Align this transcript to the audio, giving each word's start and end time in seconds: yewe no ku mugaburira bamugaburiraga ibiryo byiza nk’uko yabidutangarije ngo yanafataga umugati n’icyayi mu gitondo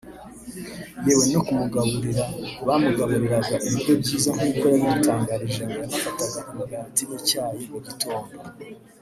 yewe 1.05 1.25
no 1.31 1.41
ku 1.45 1.51
mugaburira 1.59 2.25
bamugaburiraga 2.67 3.55
ibiryo 3.67 3.93
byiza 4.01 4.29
nk’uko 4.35 4.63
yabidutangarije 4.71 5.61
ngo 5.65 5.75
yanafataga 5.83 6.39
umugati 6.51 7.01
n’icyayi 7.09 7.63
mu 7.71 7.79
gitondo 7.87 8.33